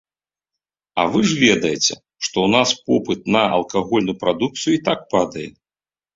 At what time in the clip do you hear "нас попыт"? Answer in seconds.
2.55-3.21